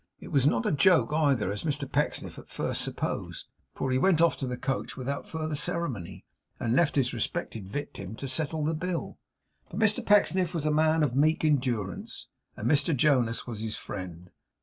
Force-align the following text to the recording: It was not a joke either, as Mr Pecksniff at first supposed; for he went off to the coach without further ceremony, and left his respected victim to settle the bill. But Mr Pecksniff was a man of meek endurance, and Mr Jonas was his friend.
It 0.19 0.29
was 0.29 0.47
not 0.47 0.65
a 0.65 0.71
joke 0.71 1.13
either, 1.13 1.51
as 1.51 1.63
Mr 1.63 1.87
Pecksniff 1.87 2.39
at 2.39 2.49
first 2.49 2.81
supposed; 2.81 3.49
for 3.75 3.91
he 3.91 3.99
went 3.99 4.19
off 4.19 4.35
to 4.37 4.47
the 4.47 4.57
coach 4.57 4.97
without 4.97 5.27
further 5.27 5.53
ceremony, 5.53 6.25
and 6.59 6.75
left 6.75 6.95
his 6.95 7.13
respected 7.13 7.67
victim 7.69 8.15
to 8.15 8.27
settle 8.27 8.65
the 8.65 8.73
bill. 8.73 9.19
But 9.69 9.77
Mr 9.79 10.03
Pecksniff 10.03 10.55
was 10.55 10.65
a 10.65 10.71
man 10.71 11.03
of 11.03 11.15
meek 11.15 11.45
endurance, 11.45 12.25
and 12.57 12.67
Mr 12.67 12.97
Jonas 12.97 13.45
was 13.45 13.59
his 13.59 13.77
friend. 13.77 14.31